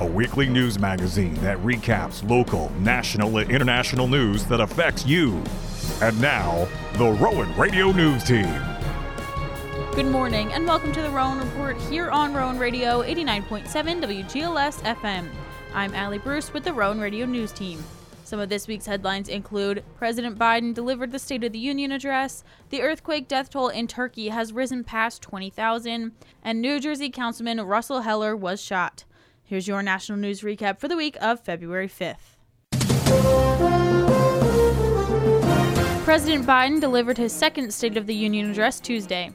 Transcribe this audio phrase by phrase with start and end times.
[0.00, 5.40] a weekly news magazine that recaps local, national, and international news that affects you.
[6.02, 8.60] And now, the Rowan Radio News Team.
[9.94, 15.28] Good morning and welcome to the Rowan Report here on Rowan Radio 89.7 WGLS FM.
[15.72, 17.82] I'm Allie Bruce with the Rowan Radio News Team.
[18.24, 22.42] Some of this week's headlines include President Biden delivered the State of the Union address,
[22.70, 26.10] the earthquake death toll in Turkey has risen past 20,000,
[26.42, 29.04] and New Jersey Councilman Russell Heller was shot.
[29.46, 32.38] Here's your national news recap for the week of February 5th.
[36.02, 39.32] President Biden delivered his second State of the Union address Tuesday.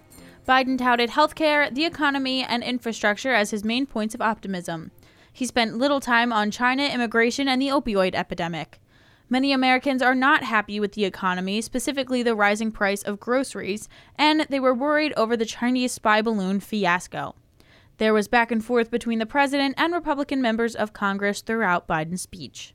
[0.47, 4.89] Biden touted healthcare, the economy, and infrastructure as his main points of optimism.
[5.31, 8.79] He spent little time on China, immigration, and the opioid epidemic.
[9.29, 14.47] Many Americans are not happy with the economy, specifically the rising price of groceries, and
[14.49, 17.35] they were worried over the Chinese spy balloon fiasco.
[17.99, 22.21] There was back and forth between the president and Republican members of Congress throughout Biden's
[22.21, 22.73] speech.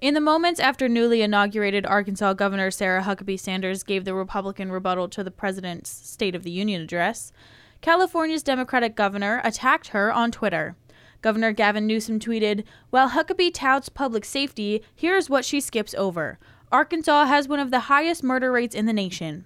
[0.00, 5.08] In the moments after newly inaugurated Arkansas Governor Sarah Huckabee Sanders gave the Republican rebuttal
[5.08, 7.32] to the president's State of the Union address,
[7.80, 10.76] California's Democratic governor attacked her on Twitter.
[11.20, 16.38] Governor Gavin Newsom tweeted, While Huckabee touts public safety, here's what she skips over
[16.70, 19.44] Arkansas has one of the highest murder rates in the nation.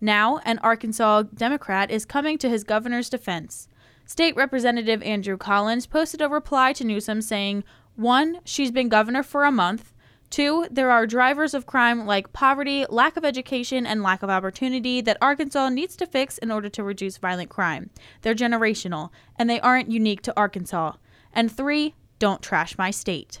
[0.00, 3.68] Now, an Arkansas Democrat is coming to his governor's defense.
[4.06, 7.64] State Representative Andrew Collins posted a reply to Newsom saying,
[7.96, 8.40] 1.
[8.44, 9.92] She's been governor for a month.
[10.30, 15.00] Two, there are drivers of crime like poverty, lack of education, and lack of opportunity
[15.00, 17.90] that Arkansas needs to fix in order to reduce violent crime.
[18.22, 20.92] They're generational, and they aren't unique to Arkansas.
[21.32, 23.40] And three, don't trash my state.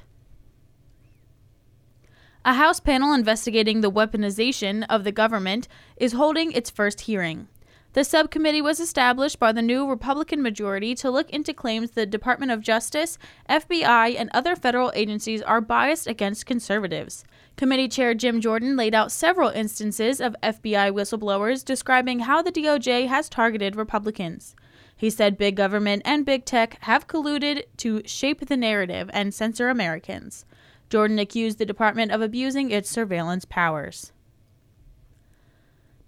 [2.48, 7.46] A House panel investigating the weaponization of the government is holding its first hearing.
[7.92, 12.50] The subcommittee was established by the new Republican majority to look into claims the Department
[12.50, 13.18] of Justice,
[13.50, 17.22] FBI, and other federal agencies are biased against conservatives.
[17.56, 23.08] Committee Chair Jim Jordan laid out several instances of FBI whistleblowers describing how the DOJ
[23.08, 24.56] has targeted Republicans.
[24.96, 29.68] He said big government and big tech have colluded to shape the narrative and censor
[29.68, 30.46] Americans.
[30.88, 34.12] Jordan accused the department of abusing its surveillance powers.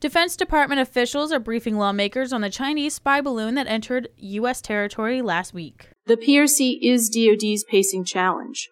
[0.01, 4.63] Defense Department officials are briefing lawmakers on the Chinese spy balloon that entered U.S.
[4.63, 5.91] territory last week.
[6.07, 8.71] The PRC is DoD's pacing challenge,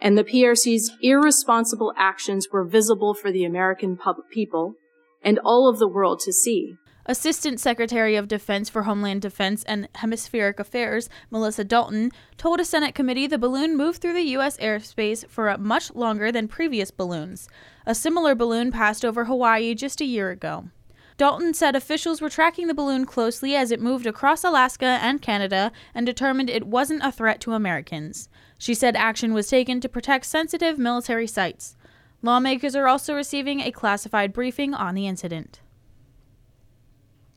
[0.00, 4.74] and the PRC's irresponsible actions were visible for the American public people
[5.22, 6.76] and all of the world to see.
[7.10, 12.94] Assistant Secretary of Defense for Homeland Defense and Hemispheric Affairs, Melissa Dalton, told a Senate
[12.94, 14.56] committee the balloon moved through the U.S.
[14.58, 17.48] airspace for much longer than previous balloons.
[17.84, 20.68] A similar balloon passed over Hawaii just a year ago.
[21.16, 25.72] Dalton said officials were tracking the balloon closely as it moved across Alaska and Canada
[25.92, 28.28] and determined it wasn't a threat to Americans.
[28.56, 31.76] She said action was taken to protect sensitive military sites.
[32.22, 35.58] Lawmakers are also receiving a classified briefing on the incident.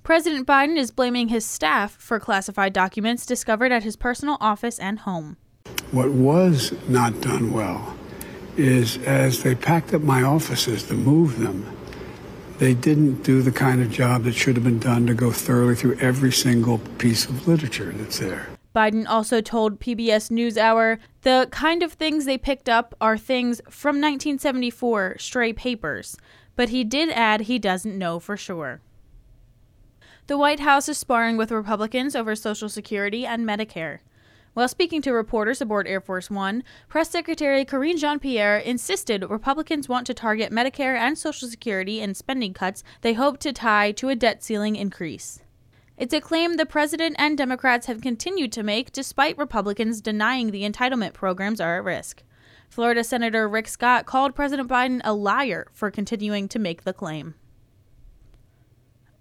[0.04, 5.00] President Biden is blaming his staff for classified documents discovered at his personal office and
[5.00, 5.38] home.
[5.92, 7.96] What was not done well
[8.58, 11.74] is as they packed up my offices to move them,
[12.58, 15.76] they didn't do the kind of job that should have been done to go thoroughly
[15.76, 18.50] through every single piece of literature that's there.
[18.76, 24.02] Biden also told PBS NewsHour the kind of things they picked up are things from
[24.02, 26.18] 1974 stray papers,
[26.58, 28.82] but he did add he doesn't know for sure.
[30.28, 34.00] The White House is sparring with Republicans over Social Security and Medicare.
[34.54, 39.90] While speaking to reporters aboard Air Force One, Press Secretary Karine Jean Pierre insisted Republicans
[39.90, 44.08] want to target Medicare and Social Security in spending cuts they hope to tie to
[44.08, 45.42] a debt ceiling increase.
[45.98, 50.64] It's a claim the president and Democrats have continued to make despite Republicans denying the
[50.64, 52.24] entitlement programs are at risk.
[52.70, 57.36] Florida Senator Rick Scott called President Biden a liar for continuing to make the claim.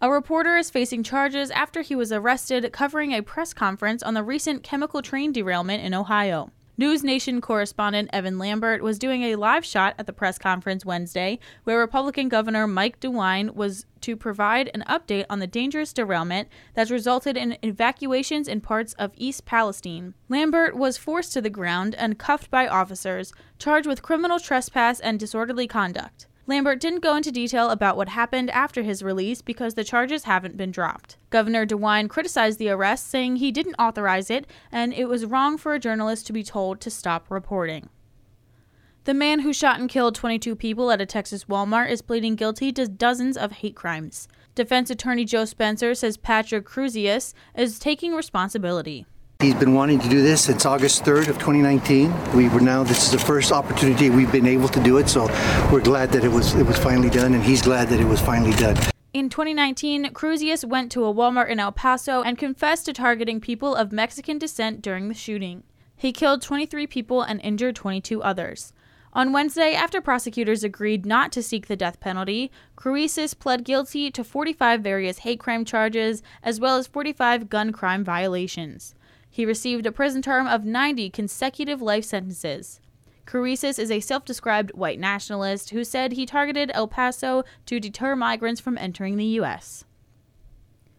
[0.05, 4.25] A reporter is facing charges after he was arrested covering a press conference on the
[4.25, 6.51] recent chemical train derailment in Ohio.
[6.77, 11.39] News Nation correspondent Evan Lambert was doing a live shot at the press conference Wednesday,
[11.63, 16.91] where Republican Governor Mike DeWine was to provide an update on the dangerous derailment that's
[16.91, 20.15] resulted in evacuations in parts of East Palestine.
[20.29, 25.21] Lambert was forced to the ground and cuffed by officers, charged with criminal trespass and
[25.21, 26.27] disorderly conduct.
[26.53, 30.55] Lambert didn't go into detail about what happened after his release because the charges haven't
[30.55, 31.17] been dropped.
[31.31, 35.73] Governor DeWine criticized the arrest, saying he didn't authorize it and it was wrong for
[35.73, 37.89] a journalist to be told to stop reporting.
[39.05, 42.71] The man who shot and killed 22 people at a Texas Walmart is pleading guilty
[42.73, 44.29] to dozens of hate crimes.
[44.55, 49.07] Defense attorney Joe Spencer says Patrick Crusius is taking responsibility.
[49.43, 52.15] He's been wanting to do this since August 3rd of 2019.
[52.37, 55.27] We were now this is the first opportunity we've been able to do it, so
[55.73, 58.21] we're glad that it was it was finally done, and he's glad that it was
[58.21, 58.77] finally done.
[59.12, 63.75] In 2019, Crusius went to a Walmart in El Paso and confessed to targeting people
[63.75, 65.65] of Mexican descent during the shooting.
[65.97, 68.73] He killed 23 people and injured 22 others.
[69.12, 74.23] On Wednesday, after prosecutors agreed not to seek the death penalty, Crusius pled guilty to
[74.23, 78.94] 45 various hate crime charges as well as 45 gun crime violations.
[79.34, 82.81] He received a prison term of 90 consecutive life sentences.
[83.26, 88.14] Crusius is a self described white nationalist who said he targeted El Paso to deter
[88.14, 89.87] migrants from entering the U.S.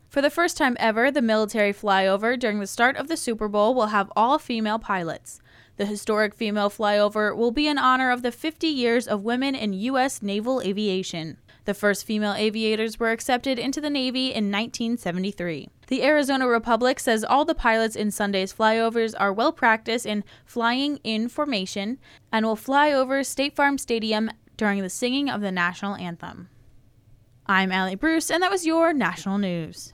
[0.09, 3.75] For the first time ever, the military flyover during the start of the Super Bowl
[3.75, 5.39] will have all female pilots.
[5.77, 9.74] The historic female flyover will be in honor of the 50 years of women in
[9.74, 10.24] U.S.
[10.24, 11.38] naval aviation.
[11.65, 15.69] The first female aviators were accepted into the Navy in 1973.
[15.88, 20.98] The Arizona Republic says all the pilots in Sunday's flyovers are well practiced in flying
[21.06, 22.00] in formation
[22.33, 26.50] and will fly over State Farm Stadium during the singing of the national anthem.
[27.45, 29.94] I'm Allie Bruce, and that was your national news.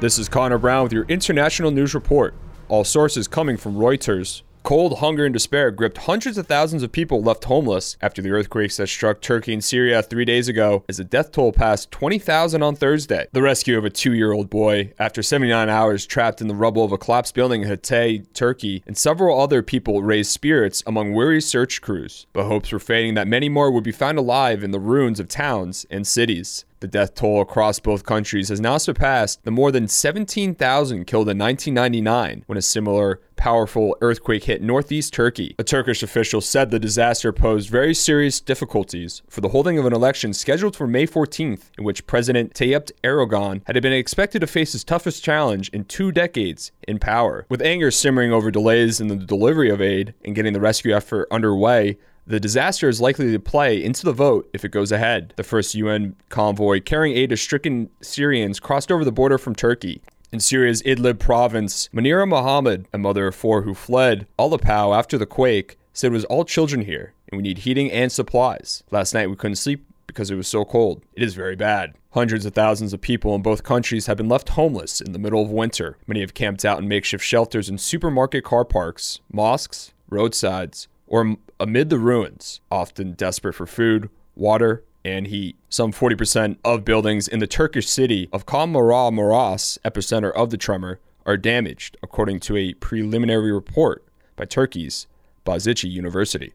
[0.00, 2.34] This is Connor Brown with your international news report.
[2.68, 4.42] All sources coming from Reuters.
[4.66, 8.78] Cold, hunger, and despair gripped hundreds of thousands of people left homeless after the earthquakes
[8.78, 12.74] that struck Turkey and Syria three days ago, as the death toll passed 20,000 on
[12.74, 13.28] Thursday.
[13.30, 16.82] The rescue of a two year old boy, after 79 hours trapped in the rubble
[16.82, 21.40] of a collapsed building in Hatay, Turkey, and several other people raised spirits among weary
[21.40, 22.26] search crews.
[22.32, 25.28] But hopes were fading that many more would be found alive in the ruins of
[25.28, 26.64] towns and cities.
[26.80, 31.38] The death toll across both countries has now surpassed the more than 17,000 killed in
[31.38, 35.54] 1999 when a similar powerful earthquake hit northeast Turkey.
[35.58, 39.92] A Turkish official said the disaster posed very serious difficulties for the holding of an
[39.92, 44.72] election scheduled for May 14th, in which President Tayyip Erdogan had been expected to face
[44.72, 47.46] his toughest challenge in two decades in power.
[47.48, 51.28] With anger simmering over delays in the delivery of aid and getting the rescue effort
[51.30, 55.32] underway, the disaster is likely to play into the vote if it goes ahead.
[55.36, 60.02] The first UN convoy carrying aid to stricken Syrians crossed over the border from Turkey.
[60.32, 65.24] In Syria's Idlib province, Manira Mohammed, a mother of four who fled Aleppo after the
[65.24, 68.82] quake, said it was all children here and we need heating and supplies.
[68.90, 71.02] Last night we couldn't sleep because it was so cold.
[71.14, 71.94] It is very bad.
[72.10, 75.42] Hundreds of thousands of people in both countries have been left homeless in the middle
[75.42, 75.98] of winter.
[76.06, 81.90] Many have camped out in makeshift shelters in supermarket car parks, mosques, roadsides, or amid
[81.90, 85.56] the ruins, often desperate for food, water, and heat.
[85.68, 91.36] Some 40% of buildings in the Turkish city of Kahramanmaraş, epicenter of the tremor, are
[91.36, 94.04] damaged, according to a preliminary report
[94.36, 95.06] by Turkey's
[95.44, 96.52] Boğaziçi University.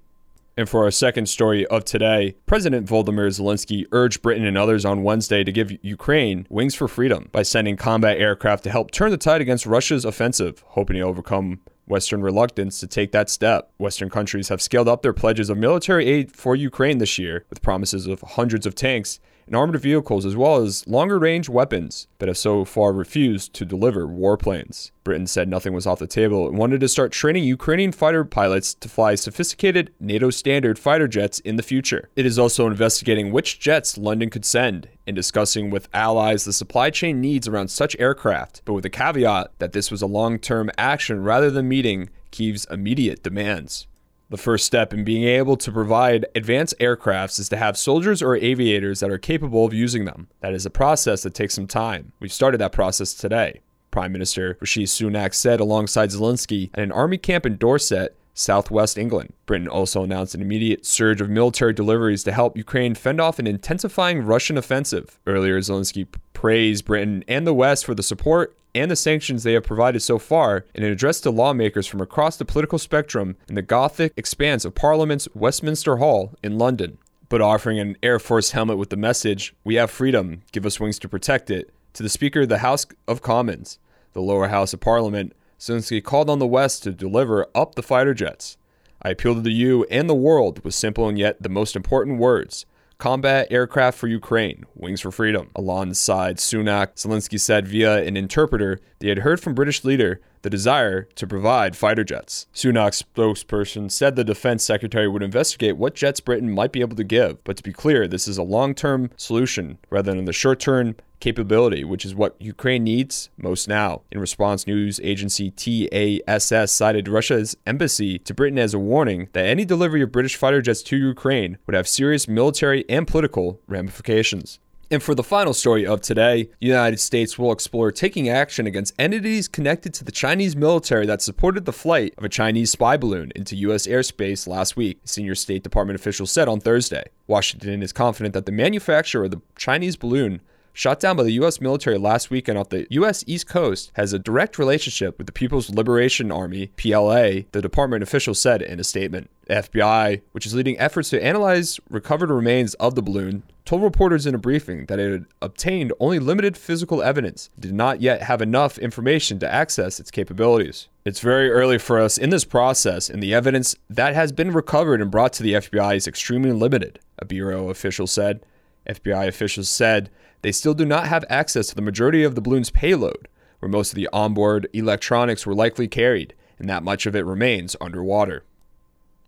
[0.57, 5.01] And for our second story of today, President Volodymyr Zelensky urged Britain and others on
[5.01, 9.17] Wednesday to give Ukraine wings for freedom by sending combat aircraft to help turn the
[9.17, 13.69] tide against Russia's offensive, hoping to overcome Western reluctance to take that step.
[13.77, 17.61] Western countries have scaled up their pledges of military aid for Ukraine this year, with
[17.61, 19.19] promises of hundreds of tanks
[19.51, 23.65] and armored vehicles as well as longer range weapons, but have so far refused to
[23.65, 24.91] deliver warplanes.
[25.03, 28.73] Britain said nothing was off the table and wanted to start training Ukrainian fighter pilots
[28.75, 32.09] to fly sophisticated NATO standard fighter jets in the future.
[32.15, 36.89] It is also investigating which jets London could send and discussing with allies the supply
[36.89, 40.71] chain needs around such aircraft, but with the caveat that this was a long term
[40.77, 43.85] action rather than meeting Kiev's immediate demands.
[44.31, 48.37] The first step in being able to provide advanced aircrafts is to have soldiers or
[48.37, 50.29] aviators that are capable of using them.
[50.39, 52.13] That is a process that takes some time.
[52.21, 53.59] We've started that process today.
[53.91, 59.33] Prime Minister Rishi Sunak said alongside Zelensky at an army camp in Dorset, southwest England.
[59.45, 63.47] Britain also announced an immediate surge of military deliveries to help Ukraine fend off an
[63.47, 65.19] intensifying Russian offensive.
[65.27, 69.63] Earlier, Zelensky praised Britain and the West for the support and the sanctions they have
[69.63, 73.61] provided so far in an address to lawmakers from across the political spectrum in the
[73.61, 76.97] Gothic expanse of Parliament's Westminster Hall in London.
[77.29, 80.99] But offering an Air Force helmet with the message, We have freedom, give us wings
[80.99, 83.79] to protect it, To the Speaker of the House of Commons,
[84.13, 88.13] the lower house of Parliament, Zelensky called on the West to deliver up the fighter
[88.13, 88.57] jets.
[89.01, 92.65] I appeal to you and the world with simple and yet the most important words
[93.01, 95.49] combat aircraft for Ukraine, wings for freedom.
[95.55, 101.03] Alongside Sunak, Zelensky said via an interpreter he had heard from British leader the desire
[101.15, 102.47] to provide fighter jets.
[102.53, 107.03] Sunak's spokesperson said the defense secretary would investigate what jets Britain might be able to
[107.03, 110.59] give, but to be clear, this is a long term solution rather than the short
[110.59, 114.01] term capability, which is what Ukraine needs most now.
[114.11, 119.63] In response, news agency TASS cited Russia's embassy to Britain as a warning that any
[119.63, 124.59] delivery of British fighter jets to Ukraine would have serious military and political ramifications.
[124.91, 128.93] And for the final story of today, the United States will explore taking action against
[128.99, 133.31] entities connected to the Chinese military that supported the flight of a Chinese spy balloon
[133.33, 133.87] into U.S.
[133.87, 137.05] airspace last week, senior State Department officials said on Thursday.
[137.25, 140.41] Washington is confident that the manufacturer of the Chinese balloon
[140.73, 141.61] shot down by the U.S.
[141.61, 143.23] military last weekend off the U.S.
[143.27, 148.33] East Coast, has a direct relationship with the People's Liberation Army, PLA, the department official
[148.33, 149.29] said in a statement.
[149.45, 154.25] The FBI, which is leading efforts to analyze recovered remains of the balloon, told reporters
[154.25, 158.41] in a briefing that it had obtained only limited physical evidence, did not yet have
[158.41, 160.87] enough information to access its capabilities.
[161.05, 165.01] It's very early for us in this process, and the evidence that has been recovered
[165.01, 168.43] and brought to the FBI is extremely limited, a Bureau official said.
[168.89, 170.09] FBI officials said
[170.41, 173.27] they still do not have access to the majority of the balloon's payload,
[173.59, 177.75] where most of the onboard electronics were likely carried, and that much of it remains
[177.79, 178.43] underwater.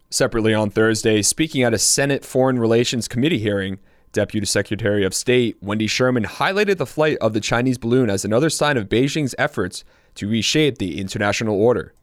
[0.10, 3.80] Separately on Thursday, speaking at a Senate Foreign Relations Committee hearing,
[4.14, 8.50] Deputy Secretary of State Wendy Sherman highlighted the flight of the Chinese balloon as another
[8.50, 9.84] sign of Beijing's efforts
[10.16, 11.94] to reshape the international order.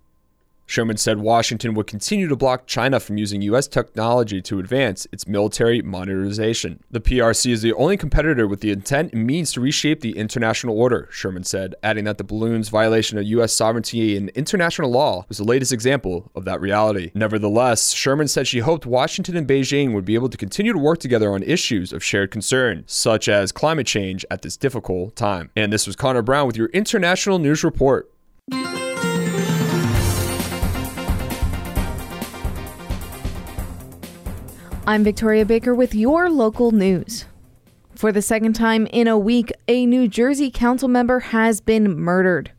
[0.70, 3.66] Sherman said Washington would continue to block China from using U.S.
[3.66, 6.80] technology to advance its military modernization.
[6.92, 10.78] The PRC is the only competitor with the intent and means to reshape the international
[10.78, 13.52] order, Sherman said, adding that the balloon's violation of U.S.
[13.52, 17.10] sovereignty and international law was the latest example of that reality.
[17.16, 21.00] Nevertheless, Sherman said she hoped Washington and Beijing would be able to continue to work
[21.00, 25.50] together on issues of shared concern, such as climate change at this difficult time.
[25.56, 28.08] And this was Connor Brown with your International News Report.
[34.90, 37.24] I'm Victoria Baker with your local news.
[37.94, 42.50] For the second time in a week, a New Jersey council member has been murdered.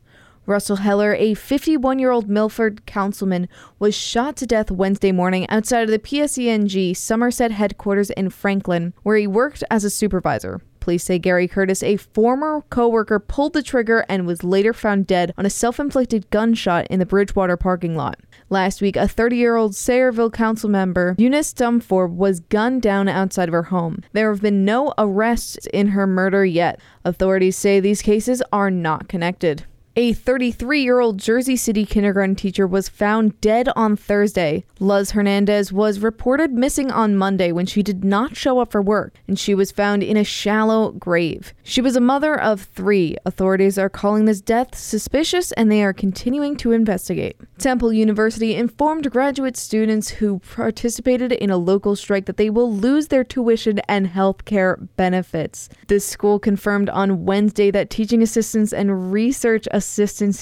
[0.46, 5.82] Russell Heller, a 51 year old Milford councilman, was shot to death Wednesday morning outside
[5.82, 10.62] of the PSE&G Somerset headquarters in Franklin, where he worked as a supervisor.
[10.80, 15.34] Police say Gary Curtis, a former coworker, pulled the trigger and was later found dead
[15.36, 18.18] on a self-inflicted gunshot in the Bridgewater parking lot.
[18.52, 23.62] Last week, a 30-year-old Sayreville council member, Eunice Dwumfour, was gunned down outside of her
[23.62, 24.02] home.
[24.12, 26.78] There have been no arrests in her murder yet.
[27.02, 29.64] Authorities say these cases are not connected.
[29.94, 34.64] A 33 year old Jersey City kindergarten teacher was found dead on Thursday.
[34.80, 39.12] Luz Hernandez was reported missing on Monday when she did not show up for work,
[39.28, 41.52] and she was found in a shallow grave.
[41.62, 43.18] She was a mother of three.
[43.26, 47.36] Authorities are calling this death suspicious and they are continuing to investigate.
[47.58, 53.08] Temple University informed graduate students who participated in a local strike that they will lose
[53.08, 55.68] their tuition and health care benefits.
[55.88, 59.81] The school confirmed on Wednesday that teaching assistants and research assistants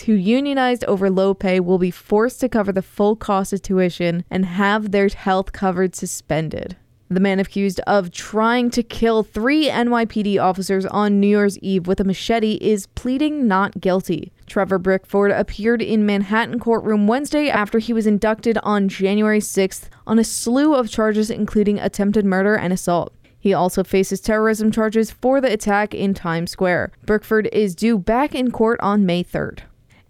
[0.00, 4.24] who unionized over low pay will be forced to cover the full cost of tuition
[4.30, 6.76] and have their health covered suspended.
[7.12, 11.98] The man accused of trying to kill three NYPD officers on New Year's Eve with
[11.98, 14.30] a machete is pleading not guilty.
[14.46, 20.20] Trevor Bickford appeared in Manhattan courtroom Wednesday after he was inducted on January 6th on
[20.20, 23.12] a slew of charges including attempted murder and assault.
[23.40, 26.92] He also faces terrorism charges for the attack in Times Square.
[27.06, 29.60] Bickford is due back in court on May 3rd.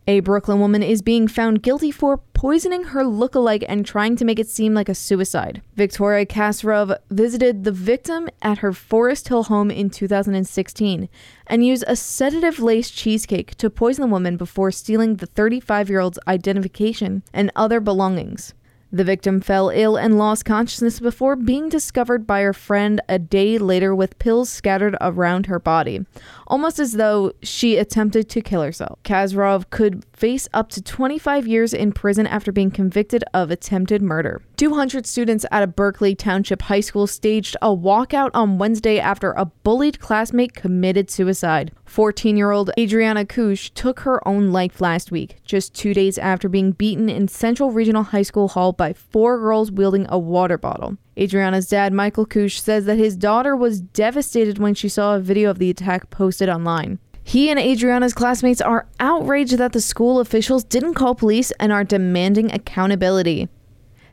[0.06, 4.40] A Brooklyn woman is being found guilty for poisoning her look-alike and trying to make
[4.40, 5.62] it seem like a suicide.
[5.76, 11.08] Victoria Kasparov visited the victim at her Forest Hill home in 2016
[11.46, 17.52] and used a sedative-laced cheesecake to poison the woman before stealing the 35-year-old's identification and
[17.54, 18.54] other belongings.
[18.92, 23.56] The victim fell ill and lost consciousness before being discovered by her friend a day
[23.56, 26.04] later with pills scattered around her body,
[26.48, 28.98] almost as though she attempted to kill herself.
[29.04, 34.42] Kasparov could face up to 25 years in prison after being convicted of attempted murder.
[34.60, 39.46] 200 students at a Berkeley Township high school staged a walkout on Wednesday after a
[39.46, 41.72] bullied classmate committed suicide.
[41.86, 46.46] 14 year old Adriana Kush took her own life last week, just two days after
[46.46, 50.98] being beaten in Central Regional High School Hall by four girls wielding a water bottle.
[51.18, 55.48] Adriana's dad, Michael Kush, says that his daughter was devastated when she saw a video
[55.48, 56.98] of the attack posted online.
[57.22, 61.82] He and Adriana's classmates are outraged that the school officials didn't call police and are
[61.82, 63.48] demanding accountability.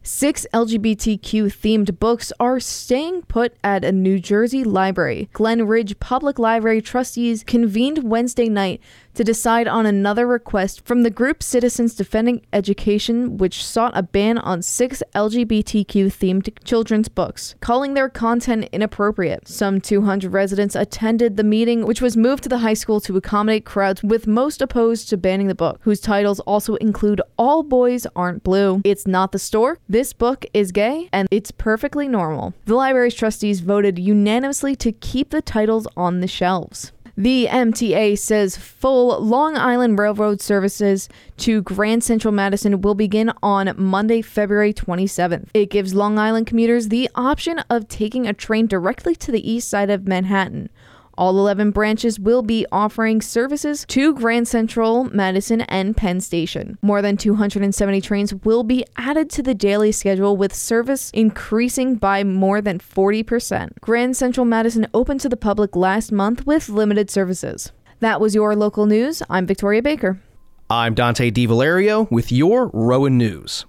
[0.10, 5.28] Six LGBTQ themed books are staying put at a New Jersey library.
[5.34, 8.80] Glen Ridge Public Library trustees convened Wednesday night
[9.18, 14.38] to decide on another request from the group Citizens Defending Education, which sought a ban
[14.38, 19.48] on six LGBTQ themed children's books, calling their content inappropriate.
[19.48, 23.66] Some 200 residents attended the meeting, which was moved to the high school to accommodate
[23.66, 28.44] crowds, with most opposed to banning the book, whose titles also include All Boys Aren't
[28.44, 32.54] Blue, It's Not the Stork, This Book is Gay, and It's Perfectly Normal.
[32.66, 36.92] The library's trustees voted unanimously to keep the titles on the shelves.
[37.20, 43.74] The MTA says full Long Island Railroad services to Grand Central Madison will begin on
[43.76, 45.48] Monday, February 27th.
[45.56, 49.68] It gives Long Island commuters the option of taking a train directly to the east
[49.68, 50.70] side of Manhattan.
[51.18, 56.78] All 11 branches will be offering services to Grand Central, Madison, and Penn Station.
[56.84, 62.24] More than 270 trains will be added to the daily schedule, with service increasing by
[62.24, 63.80] more than 40%.
[63.82, 67.72] Grand Central Madison opened to the public last month with limited services.
[68.00, 69.24] That was your local news.
[69.28, 70.22] I'm Victoria Baker.
[70.70, 73.66] I'm Dante DiValerio with your Rowan News.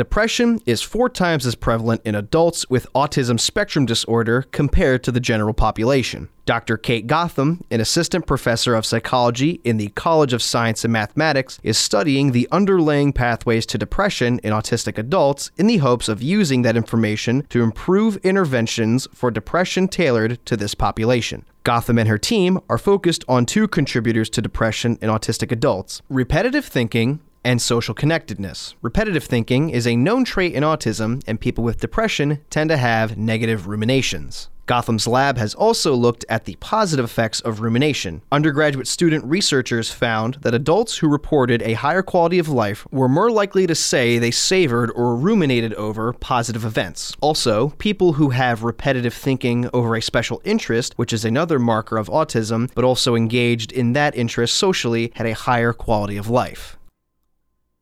[0.00, 5.20] Depression is four times as prevalent in adults with autism spectrum disorder compared to the
[5.20, 6.30] general population.
[6.46, 6.78] Dr.
[6.78, 11.76] Kate Gotham, an assistant professor of psychology in the College of Science and Mathematics, is
[11.76, 16.78] studying the underlying pathways to depression in autistic adults in the hopes of using that
[16.78, 21.44] information to improve interventions for depression tailored to this population.
[21.62, 26.64] Gotham and her team are focused on two contributors to depression in autistic adults repetitive
[26.64, 28.74] thinking and social connectedness.
[28.82, 33.16] Repetitive thinking is a known trait in autism, and people with depression tend to have
[33.16, 34.48] negative ruminations.
[34.70, 38.22] Gotham's lab has also looked at the positive effects of rumination.
[38.30, 43.32] Undergraduate student researchers found that adults who reported a higher quality of life were more
[43.32, 47.16] likely to say they savored or ruminated over positive events.
[47.20, 52.06] Also, people who have repetitive thinking over a special interest, which is another marker of
[52.06, 56.76] autism, but also engaged in that interest socially, had a higher quality of life.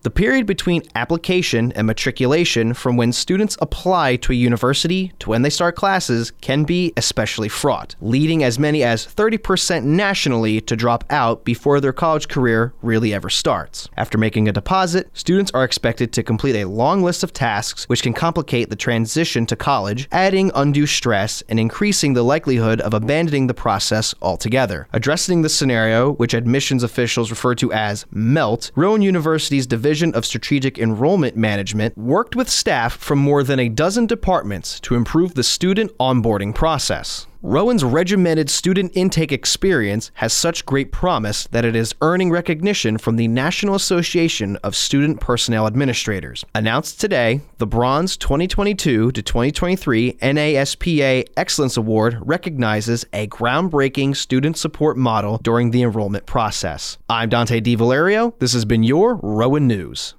[0.03, 5.43] The period between application and matriculation from when students apply to a university to when
[5.43, 11.03] they start classes can be especially fraught, leading as many as 30% nationally to drop
[11.11, 13.89] out before their college career really ever starts.
[13.97, 18.05] After making a deposit, students are expected to complete a long list of tasks which
[18.05, 23.49] can complicate the transition to college, adding undue stress and increasing the likelihood of abandoning
[23.49, 24.87] the process altogether.
[24.93, 30.25] Addressing the scenario, which admissions officials refer to as MELT, Rowan University's Division Division of
[30.25, 35.43] Strategic Enrollment Management worked with staff from more than a dozen departments to improve the
[35.43, 37.27] student onboarding process.
[37.43, 43.15] Rowan's regimented student intake experience has such great promise that it is earning recognition from
[43.15, 46.45] the National Association of Student Personnel Administrators.
[46.53, 54.97] Announced today, the Bronze 2022 to 2023 NASPA Excellence Award recognizes a groundbreaking student support
[54.97, 56.99] model during the enrollment process.
[57.09, 58.37] I'm Dante DiValerio.
[58.41, 60.15] This has been your Rowan News.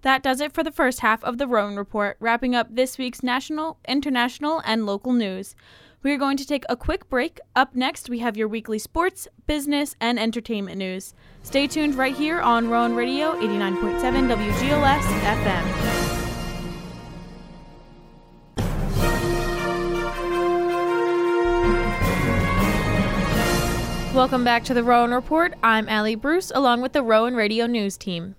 [0.00, 3.22] That does it for the first half of the Rowan Report, wrapping up this week's
[3.22, 5.54] national, international, and local news.
[6.04, 7.40] We are going to take a quick break.
[7.56, 11.14] Up next, we have your weekly sports, business, and entertainment news.
[11.42, 15.64] Stay tuned right here on Rowan Radio 89.7 WGLS FM.
[24.14, 25.54] Welcome back to the Rowan Report.
[25.62, 28.36] I'm Allie Bruce, along with the Rowan Radio News team.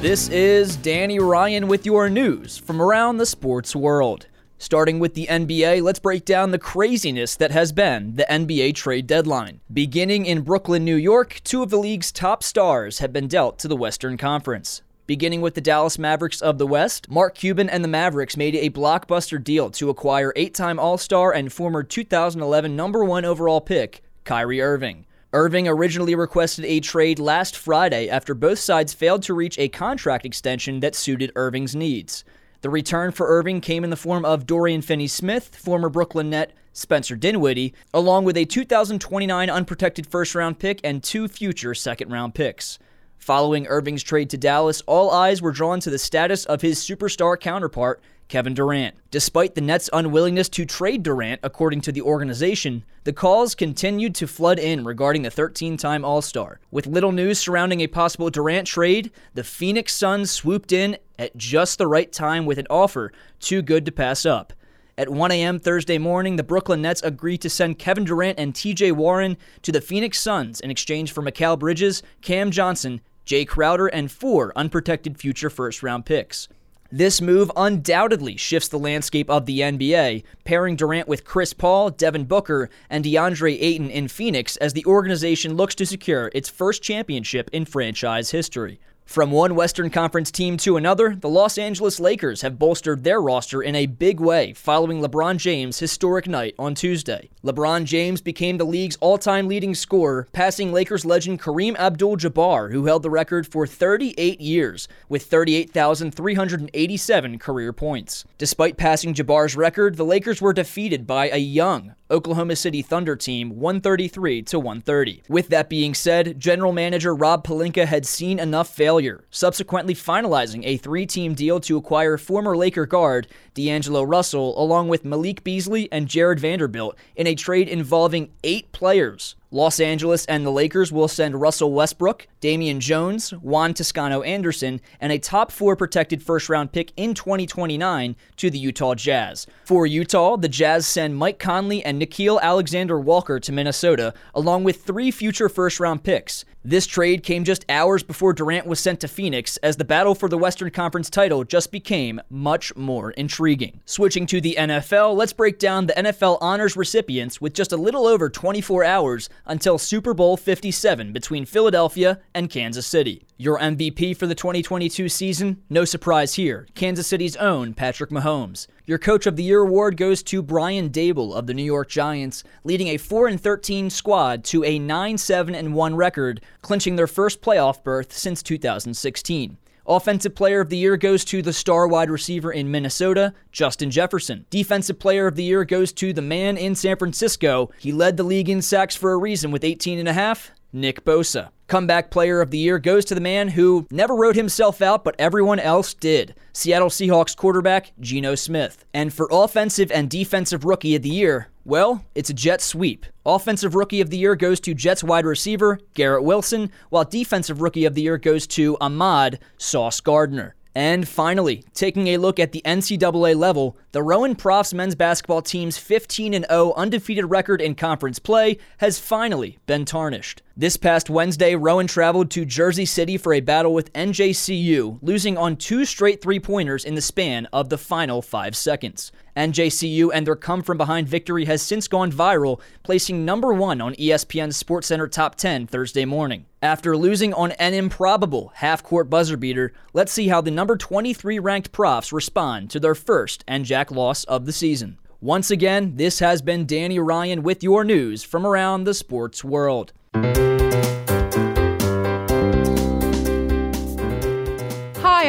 [0.00, 4.28] This is Danny Ryan with your news from around the sports world.
[4.58, 9.06] Starting with the NBA, let's break down the craziness that has been the NBA trade
[9.06, 9.60] deadline.
[9.70, 13.68] Beginning in Brooklyn, New York, two of the league's top stars have been dealt to
[13.68, 14.80] the Western Conference.
[15.06, 18.70] Beginning with the Dallas Mavericks of the West, Mark Cuban and the Mavericks made a
[18.70, 24.02] blockbuster deal to acquire eight time All Star and former 2011 number one overall pick,
[24.24, 25.04] Kyrie Irving.
[25.34, 30.24] Irving originally requested a trade last Friday after both sides failed to reach a contract
[30.24, 32.24] extension that suited Irving's needs.
[32.66, 36.50] The return for Irving came in the form of Dorian Finney Smith, former Brooklyn Net
[36.72, 42.34] Spencer Dinwiddie, along with a 2029 unprotected first round pick and two future second round
[42.34, 42.80] picks.
[43.18, 47.38] Following Irving's trade to Dallas, all eyes were drawn to the status of his superstar
[47.38, 48.96] counterpart, Kevin Durant.
[49.10, 54.26] Despite the Nets' unwillingness to trade Durant, according to the organization, the calls continued to
[54.26, 56.60] flood in regarding the 13 time All Star.
[56.70, 61.78] With little news surrounding a possible Durant trade, the Phoenix Suns swooped in at just
[61.78, 64.52] the right time with an offer too good to pass up.
[64.98, 65.58] At 1 a.m.
[65.58, 69.82] Thursday morning, the Brooklyn Nets agreed to send Kevin Durant and TJ Warren to the
[69.82, 75.50] Phoenix Suns in exchange for Mikal Bridges, Cam Johnson, Jay Crowder, and four unprotected future
[75.50, 76.48] first round picks.
[76.92, 82.24] This move undoubtedly shifts the landscape of the NBA, pairing Durant with Chris Paul, Devin
[82.24, 87.50] Booker, and DeAndre Ayton in Phoenix as the organization looks to secure its first championship
[87.52, 88.78] in franchise history.
[89.06, 93.62] From one Western Conference team to another, the Los Angeles Lakers have bolstered their roster
[93.62, 97.30] in a big way following LeBron James' historic night on Tuesday.
[97.44, 102.72] LeBron James became the league's all time leading scorer, passing Lakers legend Kareem Abdul Jabbar,
[102.72, 108.24] who held the record for 38 years with 38,387 career points.
[108.38, 113.50] Despite passing Jabbar's record, the Lakers were defeated by a young, Oklahoma City Thunder team
[113.58, 115.22] 133 to 130.
[115.28, 120.76] With that being said, general manager Rob Pelinka had seen enough failure, subsequently finalizing a
[120.76, 126.38] three-team deal to acquire former Laker guard D'Angelo Russell along with Malik Beasley and Jarred
[126.38, 129.34] Vanderbilt in a trade involving 8 players.
[129.52, 135.12] Los Angeles and the Lakers will send Russell Westbrook, Damian Jones, Juan Toscano Anderson, and
[135.12, 139.46] a top four protected first round pick in 2029 to the Utah Jazz.
[139.64, 144.82] For Utah, the Jazz send Mike Conley and Nickeil Alexander Walker to Minnesota, along with
[144.82, 146.44] three future first round picks.
[146.68, 150.28] This trade came just hours before Durant was sent to Phoenix, as the battle for
[150.28, 153.80] the Western Conference title just became much more intriguing.
[153.84, 158.04] Switching to the NFL, let's break down the NFL honors recipients with just a little
[158.04, 163.26] over 24 hours until Super Bowl 57 between Philadelphia and Kansas City.
[163.38, 165.62] Your MVP for the 2022 season?
[165.70, 166.66] No surprise here.
[166.74, 168.66] Kansas City's own Patrick Mahomes.
[168.86, 172.44] Your Coach of the Year award goes to Brian Daboll of the New York Giants,
[172.64, 177.82] leading a 4 13 squad to a 9 7 1 record, clinching their first playoff
[177.82, 179.58] berth since 2016.
[179.88, 184.44] Offensive Player of the Year goes to the star wide receiver in Minnesota, Justin Jefferson.
[184.50, 187.70] Defensive Player of the Year goes to the man in San Francisco.
[187.78, 191.04] He led the league in sacks for a reason with 18 and a half, Nick
[191.04, 191.50] Bosa.
[191.68, 195.16] Comeback Player of the Year goes to the man who never wrote himself out, but
[195.18, 196.34] everyone else did.
[196.52, 198.84] Seattle Seahawks quarterback Geno Smith.
[198.94, 203.06] And for Offensive and Defensive Rookie of the Year, well, it's a jet sweep.
[203.24, 207.84] Offensive Rookie of the Year goes to Jets wide receiver Garrett Wilson, while Defensive Rookie
[207.84, 210.54] of the Year goes to Ahmad Sauce Gardner.
[210.76, 215.78] And finally, taking a look at the NCAA level, the Rowan Profs men's basketball team's
[215.78, 220.42] 15 0 undefeated record in conference play has finally been tarnished.
[220.54, 225.56] This past Wednesday, Rowan traveled to Jersey City for a battle with NJCU, losing on
[225.56, 229.12] two straight three pointers in the span of the final five seconds.
[229.36, 233.94] NJCU and their come from behind victory has since gone viral, placing number one on
[233.94, 236.46] ESPN's SportsCenter Top 10 Thursday morning.
[236.62, 241.38] After losing on an improbable half court buzzer beater, let's see how the number 23
[241.38, 244.98] ranked Profs respond to their first NJAC loss of the season.
[245.20, 249.92] Once again, this has been Danny Ryan with your news from around the sports world.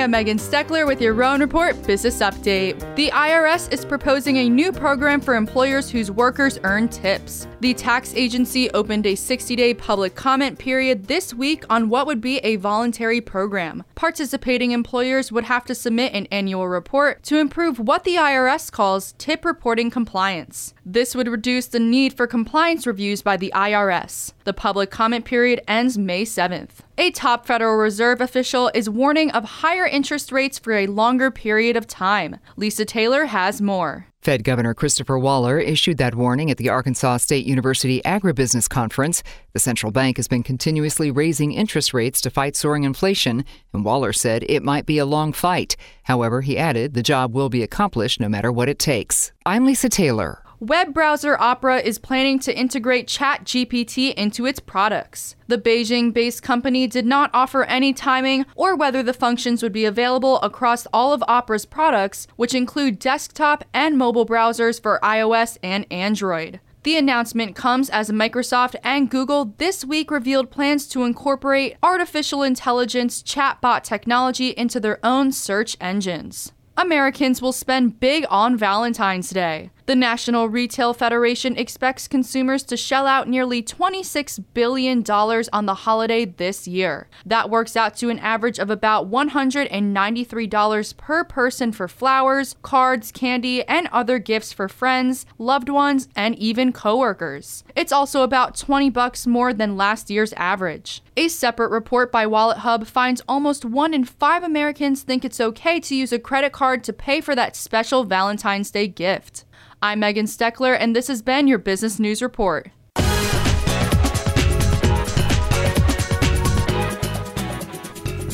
[0.07, 2.95] Megan Steckler with your Rowan Report Business Update.
[2.95, 7.47] The IRS is proposing a new program for employers whose workers earn tips.
[7.59, 12.21] The tax agency opened a 60 day public comment period this week on what would
[12.21, 13.83] be a voluntary program.
[13.95, 19.13] Participating employers would have to submit an annual report to improve what the IRS calls
[19.17, 20.73] tip reporting compliance.
[20.85, 24.33] This would reduce the need for compliance reviews by the IRS.
[24.47, 26.69] The public comment period ends May 7th.
[26.97, 31.75] A top Federal Reserve official is warning of higher interest rates for a longer period
[31.75, 32.37] of time.
[32.55, 34.07] Lisa Taylor has more.
[34.21, 39.21] Fed Governor Christopher Waller issued that warning at the Arkansas State University Agribusiness Conference.
[39.51, 44.13] The central bank has been continuously raising interest rates to fight soaring inflation, and Waller
[44.13, 45.75] said it might be a long fight.
[46.03, 49.33] However, he added the job will be accomplished no matter what it takes.
[49.45, 50.41] I'm Lisa Taylor.
[50.59, 55.35] Web browser Opera is planning to integrate ChatGPT into its products.
[55.47, 59.85] The Beijing based company did not offer any timing or whether the functions would be
[59.85, 65.85] available across all of Opera's products, which include desktop and mobile browsers for iOS and
[65.91, 66.59] Android.
[66.81, 73.21] The announcement comes as Microsoft and Google this week revealed plans to incorporate artificial intelligence
[73.21, 76.51] chatbot technology into their own search engines.
[76.75, 79.69] Americans will spend big on Valentine's Day.
[79.87, 86.25] The National Retail Federation expects consumers to shell out nearly $26 billion on the holiday
[86.25, 87.07] this year.
[87.25, 93.63] That works out to an average of about $193 per person for flowers, cards, candy,
[93.63, 97.63] and other gifts for friends, loved ones, and even coworkers.
[97.73, 101.01] It's also about 20 bucks more than last year's average.
[101.15, 105.79] A separate report by Wallet Hub finds almost 1 in 5 Americans think it's okay
[105.79, 109.45] to use a credit card to pay for that special Valentine's Day gift.
[109.79, 112.71] I'm Megan Steckler, and this has been your Business News Report.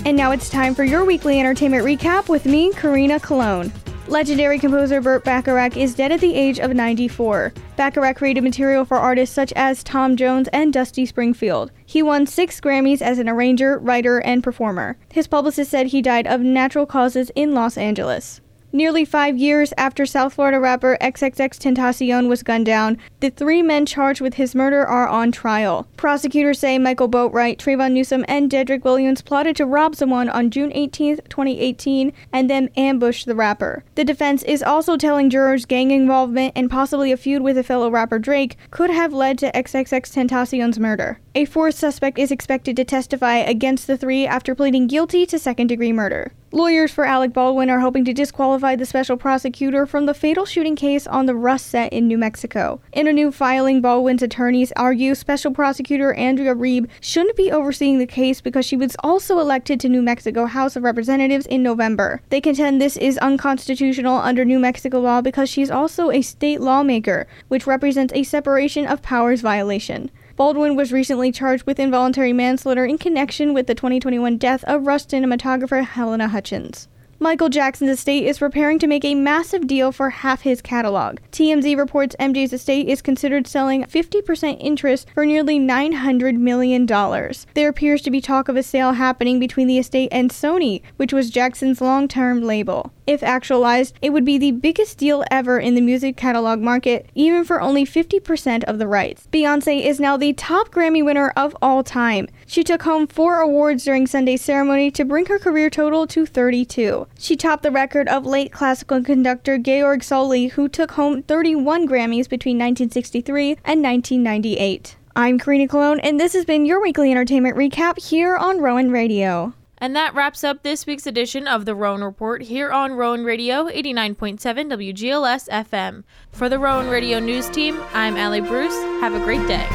[0.05, 3.73] And now it's time for your weekly entertainment recap with me, Karina Cologne.
[4.07, 7.53] Legendary composer Burt Bacharach is dead at the age of 94.
[7.75, 11.71] Bacharach created material for artists such as Tom Jones and Dusty Springfield.
[11.85, 14.97] He won six Grammys as an arranger, writer, and performer.
[15.11, 18.39] His publicist said he died of natural causes in Los Angeles.
[18.75, 24.19] Nearly five years after South Florida rapper XXXTentacion was gunned down, the three men charged
[24.19, 25.85] with his murder are on trial.
[25.95, 30.71] Prosecutors say Michael Boatwright, Trayvon Newsom, and Dedrick Williams plotted to rob someone on June
[30.73, 33.83] 18, 2018, and then ambush the rapper.
[33.93, 37.91] The defense is also telling jurors gang involvement and possibly a feud with a fellow
[37.91, 41.19] rapper Drake could have led to XXXTentacion's murder.
[41.35, 45.67] A fourth suspect is expected to testify against the three after pleading guilty to second
[45.67, 46.31] degree murder.
[46.55, 50.75] Lawyers for Alec Baldwin are hoping to disqualify the special prosecutor from the fatal shooting
[50.75, 52.79] case on the Rust set in New Mexico.
[52.91, 58.05] In a new filing, Baldwin's attorneys argue special prosecutor Andrea Reeb shouldn't be overseeing the
[58.05, 62.21] case because she was also elected to New Mexico House of Representatives in November.
[62.29, 67.25] They contend this is unconstitutional under New Mexico law because she's also a state lawmaker,
[67.47, 70.11] which represents a separation of powers violation.
[70.35, 75.11] Baldwin was recently charged with involuntary manslaughter in connection with the 2021 death of Rust
[75.11, 76.87] cinematographer Halyna Hutchins.
[77.19, 81.19] Michael Jackson's estate is preparing to make a massive deal for half his catalog.
[81.31, 86.85] TMZ reports MJ's estate is considered selling 50% interest for nearly $900 million.
[86.87, 91.13] There appears to be talk of a sale happening between the estate and Sony, which
[91.13, 92.91] was Jackson's long term label.
[93.05, 97.43] If actualized, it would be the biggest deal ever in the music catalog market, even
[97.43, 99.27] for only 50% of the rights.
[99.31, 102.29] Beyonce is now the top Grammy winner of all time.
[102.45, 107.07] She took home four awards during Sunday's ceremony to bring her career total to 32.
[107.19, 112.29] She topped the record of late classical conductor Georg Solti, who took home 31 Grammys
[112.29, 114.95] between 1963 and 1998.
[115.15, 119.53] I'm Karina Cologne, and this has been your weekly entertainment recap here on Rowan Radio.
[119.83, 123.67] And that wraps up this week's edition of the Rowan Report here on Rowan Radio
[123.67, 126.05] 89.7 WGLS FM.
[126.31, 128.71] For the Rowan Radio News Team, I'm Allie Bruce.
[129.01, 129.67] Have a great day.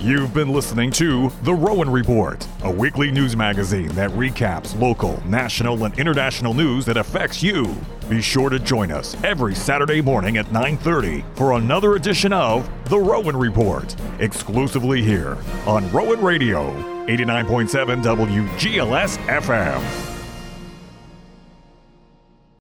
[0.00, 5.84] You've been listening to The Rowan Report, a weekly news magazine that recaps local, national,
[5.84, 7.72] and international news that affects you.
[8.08, 12.98] Be sure to join us every Saturday morning at 9:30 for another edition of The
[12.98, 20.09] Rowan Report, exclusively here on Rowan Radio, 89.7 WGLS FM.